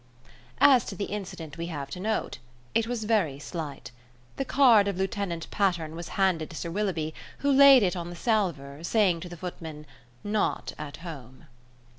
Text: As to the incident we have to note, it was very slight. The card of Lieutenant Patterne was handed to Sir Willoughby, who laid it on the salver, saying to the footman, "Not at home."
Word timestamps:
As 0.59 0.83
to 0.85 0.95
the 0.95 1.05
incident 1.05 1.59
we 1.59 1.67
have 1.67 1.91
to 1.91 1.99
note, 1.99 2.39
it 2.73 2.87
was 2.87 3.03
very 3.03 3.37
slight. 3.37 3.91
The 4.37 4.45
card 4.45 4.87
of 4.87 4.97
Lieutenant 4.97 5.47
Patterne 5.51 5.95
was 5.95 6.07
handed 6.17 6.49
to 6.49 6.55
Sir 6.55 6.71
Willoughby, 6.71 7.13
who 7.41 7.51
laid 7.51 7.83
it 7.83 7.95
on 7.95 8.09
the 8.09 8.15
salver, 8.15 8.83
saying 8.83 9.19
to 9.19 9.29
the 9.29 9.37
footman, 9.37 9.85
"Not 10.23 10.73
at 10.79 10.97
home." 11.05 11.45